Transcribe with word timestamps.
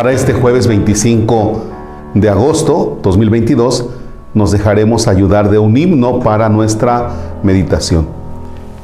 Para 0.00 0.12
este 0.12 0.32
jueves 0.32 0.66
25 0.66 1.60
de 2.14 2.30
agosto 2.30 2.98
2022 3.02 3.84
nos 4.32 4.50
dejaremos 4.50 5.06
ayudar 5.06 5.50
de 5.50 5.58
un 5.58 5.76
himno 5.76 6.20
para 6.20 6.48
nuestra 6.48 7.10
meditación. 7.42 8.06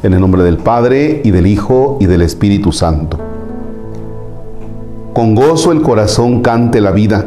En 0.02 0.12
el 0.12 0.20
nombre 0.20 0.42
del 0.42 0.58
Padre 0.58 1.22
y 1.24 1.30
del 1.30 1.46
Hijo 1.46 1.96
y 2.00 2.04
del 2.04 2.20
Espíritu 2.20 2.70
Santo. 2.70 3.18
Con 5.14 5.34
gozo 5.34 5.72
el 5.72 5.80
corazón 5.80 6.42
cante 6.42 6.82
la 6.82 6.90
vida, 6.90 7.24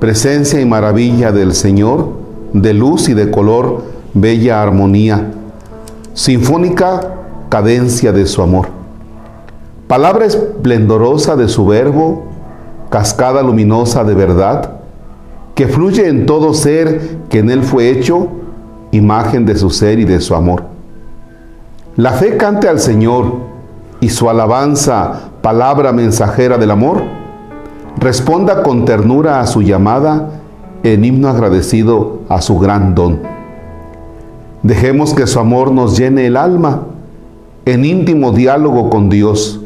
presencia 0.00 0.58
y 0.58 0.64
maravilla 0.64 1.30
del 1.30 1.52
Señor, 1.52 2.08
de 2.54 2.72
luz 2.72 3.10
y 3.10 3.12
de 3.12 3.30
color, 3.30 3.82
bella 4.14 4.62
armonía, 4.62 5.30
sinfónica 6.14 7.16
cadencia 7.50 8.12
de 8.12 8.24
su 8.24 8.40
amor. 8.40 8.68
Palabra 9.88 10.24
esplendorosa 10.24 11.36
de 11.36 11.48
su 11.48 11.66
verbo, 11.66 12.37
cascada 12.90 13.42
luminosa 13.42 14.04
de 14.04 14.14
verdad, 14.14 14.72
que 15.54 15.66
fluye 15.66 16.08
en 16.08 16.26
todo 16.26 16.54
ser 16.54 17.18
que 17.28 17.40
en 17.40 17.50
él 17.50 17.62
fue 17.62 17.90
hecho, 17.90 18.28
imagen 18.92 19.44
de 19.44 19.56
su 19.56 19.70
ser 19.70 19.98
y 19.98 20.04
de 20.04 20.20
su 20.20 20.34
amor. 20.34 20.64
La 21.96 22.12
fe 22.12 22.36
cante 22.36 22.68
al 22.68 22.78
Señor 22.78 23.32
y 24.00 24.08
su 24.08 24.30
alabanza, 24.30 25.30
palabra 25.42 25.92
mensajera 25.92 26.58
del 26.58 26.70
amor, 26.70 27.02
responda 27.98 28.62
con 28.62 28.84
ternura 28.84 29.40
a 29.40 29.46
su 29.46 29.62
llamada 29.62 30.30
en 30.84 31.04
himno 31.04 31.28
agradecido 31.28 32.20
a 32.28 32.40
su 32.40 32.58
gran 32.58 32.94
don. 32.94 33.18
Dejemos 34.62 35.14
que 35.14 35.26
su 35.26 35.40
amor 35.40 35.72
nos 35.72 35.96
llene 35.96 36.26
el 36.26 36.36
alma 36.36 36.82
en 37.64 37.84
íntimo 37.84 38.32
diálogo 38.32 38.90
con 38.90 39.08
Dios, 39.08 39.60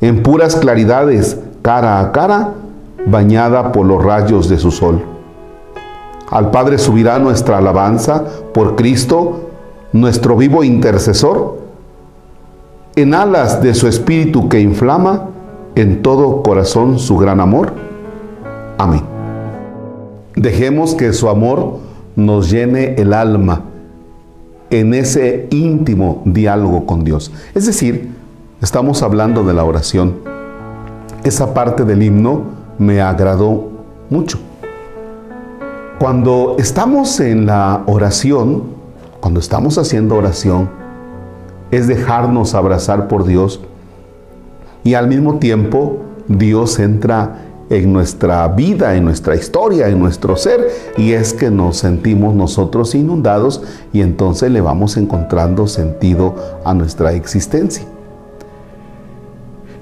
en 0.00 0.22
puras 0.22 0.56
claridades 0.56 1.38
cara 1.64 1.98
a 1.98 2.12
cara, 2.12 2.52
bañada 3.06 3.72
por 3.72 3.86
los 3.86 4.04
rayos 4.04 4.50
de 4.50 4.58
su 4.58 4.70
sol. 4.70 5.02
Al 6.30 6.50
Padre 6.50 6.76
subirá 6.76 7.18
nuestra 7.18 7.56
alabanza 7.56 8.22
por 8.52 8.76
Cristo, 8.76 9.48
nuestro 9.90 10.36
vivo 10.36 10.62
intercesor, 10.62 11.56
en 12.96 13.14
alas 13.14 13.62
de 13.62 13.72
su 13.72 13.88
espíritu 13.88 14.46
que 14.50 14.60
inflama 14.60 15.30
en 15.74 16.02
todo 16.02 16.42
corazón 16.42 16.98
su 16.98 17.16
gran 17.16 17.40
amor. 17.40 17.72
Amén. 18.76 19.00
Dejemos 20.36 20.94
que 20.94 21.14
su 21.14 21.30
amor 21.30 21.78
nos 22.14 22.50
llene 22.50 22.94
el 22.96 23.14
alma 23.14 23.62
en 24.68 24.92
ese 24.92 25.46
íntimo 25.48 26.20
diálogo 26.26 26.84
con 26.84 27.04
Dios. 27.04 27.32
Es 27.54 27.64
decir, 27.64 28.10
estamos 28.60 29.02
hablando 29.02 29.44
de 29.44 29.54
la 29.54 29.64
oración 29.64 30.33
esa 31.24 31.54
parte 31.54 31.84
del 31.84 32.02
himno 32.02 32.42
me 32.78 33.00
agradó 33.00 33.70
mucho. 34.10 34.38
Cuando 35.98 36.56
estamos 36.58 37.18
en 37.20 37.46
la 37.46 37.82
oración, 37.86 38.64
cuando 39.20 39.40
estamos 39.40 39.78
haciendo 39.78 40.16
oración, 40.16 40.68
es 41.70 41.88
dejarnos 41.88 42.54
abrazar 42.54 43.08
por 43.08 43.24
Dios 43.24 43.60
y 44.84 44.94
al 44.94 45.08
mismo 45.08 45.38
tiempo 45.38 45.96
Dios 46.28 46.78
entra 46.78 47.38
en 47.70 47.90
nuestra 47.92 48.46
vida, 48.48 48.94
en 48.94 49.04
nuestra 49.04 49.34
historia, 49.34 49.88
en 49.88 49.98
nuestro 49.98 50.36
ser, 50.36 50.68
y 50.98 51.12
es 51.12 51.32
que 51.32 51.50
nos 51.50 51.78
sentimos 51.78 52.34
nosotros 52.34 52.94
inundados 52.94 53.62
y 53.94 54.02
entonces 54.02 54.50
le 54.50 54.60
vamos 54.60 54.98
encontrando 54.98 55.66
sentido 55.66 56.34
a 56.64 56.74
nuestra 56.74 57.14
existencia. 57.14 57.93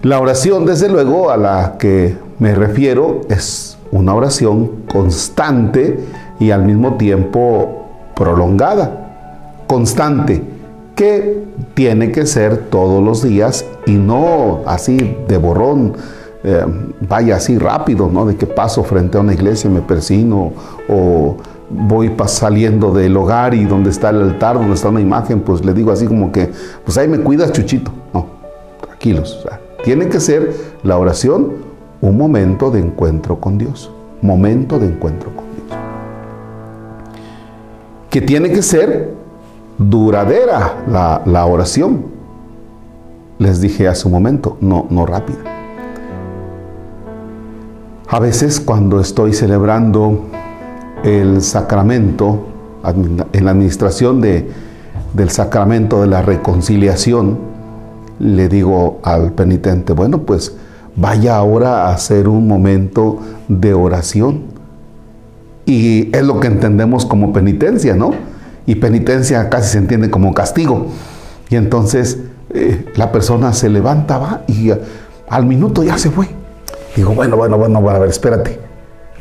La 0.03 0.19
oración, 0.19 0.67
desde 0.67 0.89
luego, 0.89 1.31
a 1.31 1.37
la 1.37 1.77
que 1.79 2.17
me 2.41 2.57
refiero 2.57 3.21
es 3.29 3.79
una 3.93 4.13
oración 4.15 4.83
constante 4.93 6.01
y 6.41 6.51
al 6.51 6.65
mismo 6.65 6.95
tiempo 6.95 7.87
prolongada, 8.17 9.63
constante, 9.69 10.43
que 10.97 11.45
tiene 11.75 12.11
que 12.11 12.27
ser 12.27 12.69
todos 12.69 13.01
los 13.01 13.23
días 13.23 13.65
y 13.87 13.93
no 13.93 14.63
así 14.67 15.17
de 15.29 15.39
borrón, 15.39 15.93
eh, 16.43 16.65
vaya 17.09 17.37
así 17.37 17.57
rápido, 17.57 18.11
¿no? 18.13 18.27
De 18.27 18.35
que 18.35 18.47
paso 18.47 18.83
frente 18.83 19.19
a 19.19 19.21
una 19.21 19.35
iglesia, 19.35 19.71
me 19.71 19.83
persino 19.83 20.53
o 20.89 21.37
voy 21.71 22.13
saliendo 22.27 22.93
del 22.93 23.17
hogar 23.17 23.55
y 23.55 23.67
donde 23.67 23.91
está 23.91 24.11
el 24.11 24.21
altar, 24.21 24.57
donde 24.57 24.75
está 24.75 24.89
una 24.89 25.01
imagen, 25.01 25.43
pues 25.43 25.65
le 25.65 25.73
digo 25.73 25.93
así 25.93 26.07
como 26.07 26.33
que, 26.33 26.51
pues 26.85 26.99
ahí 26.99 27.07
me 27.07 27.21
cuidas, 27.21 27.53
chuchito. 27.53 27.93
No, 28.13 28.27
tranquilos. 28.81 29.39
O 29.39 29.49
sea, 29.49 29.61
tiene 29.85 30.09
que 30.09 30.21
ser 30.21 30.55
la 30.83 30.99
oración 30.99 31.53
un 32.01 32.17
momento 32.17 32.71
de 32.71 32.81
encuentro 32.81 33.41
con 33.41 33.59
Dios. 33.59 33.91
Momento 34.21 34.79
de 34.79 34.87
encuentro 34.87 35.31
con 35.35 35.45
Dios. 35.45 35.79
Que 38.11 38.21
tiene 38.21 38.51
que 38.51 38.63
ser 38.63 39.15
duradera 39.79 40.85
la, 41.25 41.47
oración. 41.47 42.07
Les 43.39 43.61
dije 43.61 43.89
hace 43.89 44.07
un 44.07 44.13
momento, 44.13 44.57
no, 44.61 44.87
no 44.91 45.07
rápida. 45.07 45.39
A 48.09 48.21
veces 48.21 48.61
cuando 48.61 49.01
estoy 49.01 49.33
celebrando 49.33 50.27
el 51.03 51.41
sacramento, 51.43 52.47
en 52.85 53.45
la 53.45 53.51
administración 53.51 54.21
de, 54.21 54.51
del 55.15 55.31
sacramento 55.31 56.03
de 56.03 56.09
la 56.09 56.23
reconciliación, 56.23 57.52
le 58.19 58.49
digo 58.49 59.01
al 59.03 59.33
penitente, 59.33 59.93
bueno, 59.93 60.23
pues 60.23 60.55
vaya 60.97 61.37
ahora 61.37 61.87
a 61.87 61.95
hacer 61.95 62.29
un 62.29 62.47
momento 62.47 63.19
de 63.49 63.75
oración. 63.75 64.43
Y 65.65 66.15
es 66.15 66.25
lo 66.25 66.41
que 66.41 66.49
entendemos 66.49 67.07
como 67.07 67.33
penitencia, 67.33 67.95
¿no? 67.95 68.13
Y 68.67 68.77
penitencia 68.77 69.49
casi 69.49 69.73
se 69.73 69.79
entiende 69.79 70.11
como 70.11 70.35
castigo. 70.35 70.87
Y 71.51 71.57
entonces 71.57 72.19
eh, 72.51 72.85
la 72.97 73.13
persona 73.13 73.53
se 73.53 73.69
levanta, 73.69 74.19
va 74.19 74.43
y 74.49 74.73
al 75.29 75.47
minuto 75.47 75.83
ya 75.83 75.99
se 75.99 76.11
fue. 76.11 76.29
Digo, 76.97 77.15
bueno, 77.15 77.37
bueno, 77.37 77.57
bueno, 77.57 77.79
a 77.89 77.99
ver, 77.99 78.09
espérate. 78.09 78.59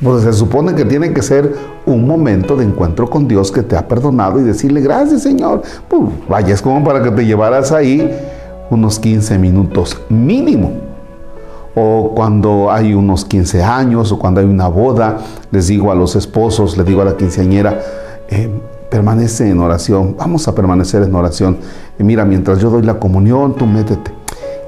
Pues 0.01 0.23
se 0.23 0.33
supone 0.33 0.73
que 0.73 0.83
tiene 0.83 1.13
que 1.13 1.21
ser 1.21 1.53
un 1.85 2.07
momento 2.07 2.55
de 2.55 2.65
encuentro 2.65 3.07
con 3.07 3.27
Dios 3.27 3.51
que 3.51 3.61
te 3.61 3.77
ha 3.77 3.87
perdonado 3.87 4.39
y 4.39 4.43
decirle, 4.43 4.81
gracias 4.81 5.21
Señor. 5.21 5.61
Pues 5.87 6.01
vaya, 6.27 6.53
es 6.55 6.61
como 6.61 6.83
para 6.83 7.03
que 7.03 7.11
te 7.11 7.23
llevaras 7.23 7.71
ahí 7.71 8.09
unos 8.71 8.97
15 8.99 9.37
minutos 9.37 10.01
mínimo. 10.09 10.71
O 11.75 12.13
cuando 12.15 12.71
hay 12.71 12.93
unos 12.93 13.23
15 13.23 13.63
años 13.63 14.11
o 14.11 14.19
cuando 14.19 14.41
hay 14.41 14.47
una 14.47 14.67
boda, 14.67 15.19
les 15.51 15.67
digo 15.67 15.91
a 15.91 15.95
los 15.95 16.15
esposos, 16.15 16.75
les 16.77 16.85
digo 16.85 17.01
a 17.01 17.05
la 17.05 17.15
quinceañera, 17.15 17.79
eh, 18.29 18.49
permanece 18.89 19.49
en 19.49 19.59
oración, 19.59 20.15
vamos 20.17 20.47
a 20.47 20.55
permanecer 20.55 21.03
en 21.03 21.15
oración. 21.15 21.57
Mira, 21.97 22.25
mientras 22.25 22.59
yo 22.59 22.69
doy 22.69 22.81
la 22.81 22.95
comunión, 22.95 23.55
tú 23.55 23.65
métete. 23.65 24.11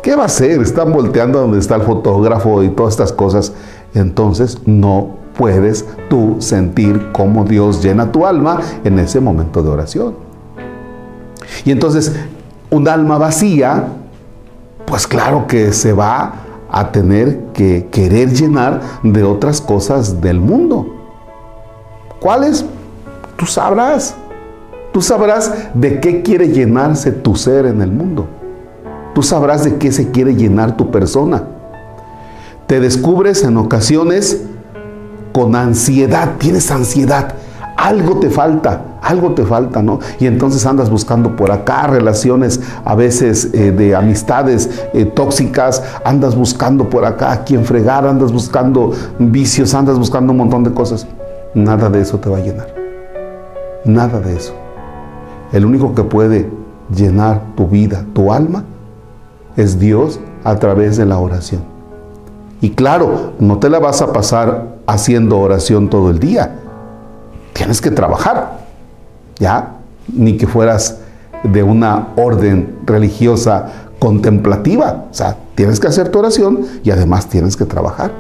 ¿Qué 0.02 0.16
va 0.16 0.24
a 0.24 0.25
hacer? 0.28 0.62
Están 0.62 0.94
volteando 0.94 1.40
donde 1.40 1.59
está 1.59 1.75
el 1.75 1.81
fotógrafo 1.81 2.64
y 2.64 2.70
todas 2.70 2.94
estas 2.94 3.12
cosas. 3.12 3.53
Entonces 3.94 4.59
no 4.66 5.16
puedes 5.38 5.85
tú 6.09 6.38
sentir 6.40 7.12
cómo 7.12 7.44
Dios 7.46 7.84
llena 7.84 8.12
tu 8.12 8.25
alma 8.25 8.59
en 8.84 9.00
ese 9.00 9.20
momento 9.20 9.64
de 9.64 9.70
oración. 9.70 10.16
Y 11.66 11.72
entonces 11.72 12.14
un 12.73 12.88
alma 12.88 13.19
vacía, 13.19 13.85
pues 14.85 15.06
claro 15.06 15.45
que 15.47 15.72
se 15.73 15.94
va 15.94 16.34
a 16.72 16.91
tener 16.91 17.51
que 17.53 17.88
querer 17.91 18.34
llenar 18.34 18.81
de 19.03 19.23
otras 19.23 19.61
cosas 19.61 20.19
del 20.22 20.39
mundo. 20.39 20.88
¿Cuáles? 22.19 22.66
Tú 23.38 23.45
sabrás. 23.45 24.16
Tú 24.91 25.01
sabrás 25.01 25.53
de 25.75 26.00
qué 26.00 26.23
quiere 26.23 26.50
llenarse 26.50 27.11
tu 27.11 27.35
ser 27.35 27.67
en 27.67 27.81
el 27.81 27.91
mundo. 27.91 28.28
Tú 29.13 29.22
sabrás 29.22 29.63
de 29.63 29.78
qué 29.78 29.91
se 29.91 30.09
quiere 30.09 30.35
llenar 30.35 30.75
tu 30.75 30.90
persona. 30.90 31.43
Te 32.66 32.79
descubres 32.79 33.43
en 33.43 33.58
ocasiones 33.58 34.41
con 35.31 35.55
ansiedad, 35.55 36.34
tienes 36.40 36.72
ansiedad 36.72 37.35
algo 37.78 38.20
te 38.20 38.29
falta, 38.29 38.81
algo 39.03 39.32
te 39.34 39.46
falta, 39.46 39.82
¿no? 39.82 40.00
Y 40.20 40.28
entonces 40.28 40.66
andas 40.66 40.90
buscando 40.90 41.35
por 41.35 41.52
acá 41.52 41.88
relaciones 41.88 42.61
a 42.85 42.96
veces 42.96 43.50
eh, 43.53 43.72
de 43.72 43.96
amistades 43.96 44.70
eh, 44.94 45.05
tóxicas, 45.05 45.84
andas 46.05 46.35
buscando 46.35 46.90
por 46.90 47.05
acá 47.05 47.32
a 47.32 47.44
quien 47.44 47.66
fregar, 47.66 48.08
andas 48.08 48.32
buscando 48.32 48.91
vicios, 49.20 49.73
andas 49.73 50.00
buscando 50.00 50.32
un 50.32 50.38
montón 50.38 50.64
de 50.64 50.72
cosas. 50.72 51.08
Nada 51.53 51.90
de 51.90 52.02
eso 52.02 52.17
te 52.20 52.29
va 52.29 52.38
a 52.38 52.41
llenar. 52.41 52.67
Nada 53.85 54.20
de 54.20 54.35
eso. 54.35 54.53
El 55.52 55.66
único 55.66 55.94
que 55.94 56.03
puede 56.03 56.49
llenar 56.96 57.41
tu 57.56 57.67
vida, 57.67 58.06
tu 58.14 58.32
alma, 58.32 58.64
es 59.56 59.79
Dios 59.79 60.20
a 60.44 60.56
través 60.56 60.97
de 60.97 61.06
la 61.06 61.20
oración. 61.20 61.61
Y 62.61 62.72
claro, 62.72 63.34
no 63.40 63.59
te 63.59 63.70
la 63.70 63.79
vas 63.79 64.02
a 64.02 64.11
pasar 64.14 64.78
haciendo 64.88 65.38
oración 65.40 65.90
todo 65.90 66.09
el 66.09 66.20
día 66.20 66.59
tienes 67.53 67.79
que 67.79 67.91
trabajar, 67.91 68.62
¿ya? 69.40 69.76
Ni 70.12 70.38
que 70.38 70.47
fueras 70.47 71.00
de 71.44 71.64
una 71.64 72.09
orden 72.16 72.80
religiosa 72.85 73.68
contemplativa. 74.00 75.06
O 75.12 75.14
sea, 75.14 75.38
tienes 75.56 75.80
que 75.80 75.88
hacer 75.88 76.09
tu 76.09 76.20
oración 76.20 76.62
y 76.84 76.91
además 76.91 77.28
tienes 77.28 77.56
que 77.56 77.66
trabajar. 77.66 78.12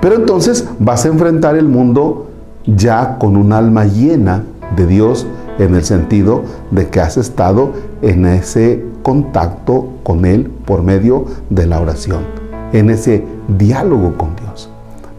Pero 0.00 0.16
entonces 0.16 0.66
vas 0.78 1.04
a 1.04 1.08
enfrentar 1.08 1.56
el 1.56 1.68
mundo 1.68 2.30
ya 2.66 3.18
con 3.18 3.36
un 3.36 3.52
alma 3.52 3.84
llena 3.84 4.44
de 4.76 4.86
Dios 4.86 5.26
en 5.58 5.74
el 5.74 5.84
sentido 5.84 6.42
de 6.70 6.88
que 6.88 7.00
has 7.00 7.16
estado 7.16 7.72
en 8.00 8.26
ese 8.26 8.84
contacto 9.02 9.88
con 10.02 10.24
Él 10.24 10.50
por 10.64 10.82
medio 10.82 11.26
de 11.50 11.66
la 11.66 11.80
oración, 11.80 12.24
en 12.72 12.90
ese 12.90 13.24
diálogo 13.58 14.16
con 14.16 14.34
Dios. 14.36 14.68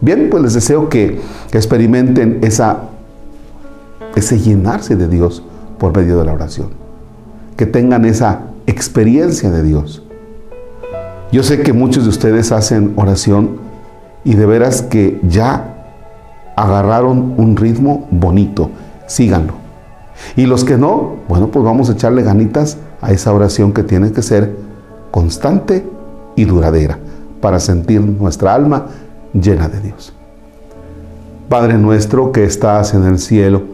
Bien, 0.00 0.28
pues 0.30 0.42
les 0.42 0.54
deseo 0.54 0.88
que 0.88 1.20
experimenten 1.52 2.40
esa, 2.42 2.78
ese 4.14 4.38
llenarse 4.38 4.96
de 4.96 5.08
Dios 5.08 5.42
por 5.78 5.96
medio 5.96 6.18
de 6.18 6.24
la 6.24 6.32
oración, 6.32 6.68
que 7.56 7.66
tengan 7.66 8.04
esa 8.04 8.42
experiencia 8.66 9.50
de 9.50 9.62
Dios. 9.62 10.02
Yo 11.32 11.42
sé 11.42 11.62
que 11.62 11.72
muchos 11.72 12.04
de 12.04 12.10
ustedes 12.10 12.52
hacen 12.52 12.92
oración 12.96 13.58
y 14.24 14.34
de 14.34 14.46
veras 14.46 14.82
que 14.82 15.20
ya 15.22 15.74
agarraron 16.56 17.34
un 17.36 17.56
ritmo 17.56 18.06
bonito, 18.10 18.70
síganlo. 19.06 19.54
Y 20.36 20.46
los 20.46 20.64
que 20.64 20.78
no, 20.78 21.16
bueno, 21.28 21.48
pues 21.48 21.64
vamos 21.64 21.90
a 21.90 21.94
echarle 21.94 22.22
ganitas 22.22 22.78
a 23.00 23.12
esa 23.12 23.32
oración 23.32 23.72
que 23.72 23.82
tiene 23.82 24.12
que 24.12 24.22
ser 24.22 24.56
constante 25.10 25.84
y 26.36 26.44
duradera 26.44 26.98
para 27.40 27.60
sentir 27.60 28.00
nuestra 28.00 28.54
alma 28.54 28.86
llena 29.32 29.68
de 29.68 29.80
Dios. 29.80 30.12
Padre 31.48 31.76
nuestro 31.78 32.32
que 32.32 32.44
estás 32.44 32.94
en 32.94 33.04
el 33.04 33.18
cielo, 33.18 33.73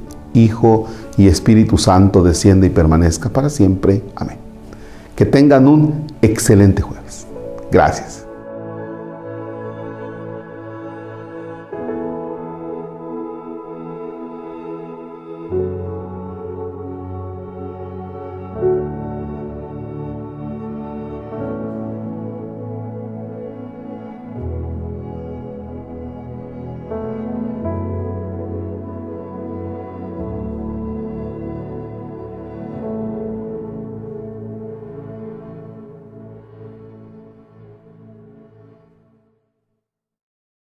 Hijo 0.33 0.87
y 1.17 1.27
Espíritu 1.27 1.77
Santo, 1.77 2.23
desciende 2.23 2.67
y 2.67 2.69
permanezca 2.69 3.29
para 3.29 3.49
siempre. 3.49 4.01
Amén. 4.15 4.37
Que 5.15 5.25
tengan 5.25 5.67
un 5.67 6.07
excelente 6.21 6.81
jueves. 6.81 7.27
Gracias. 7.71 8.25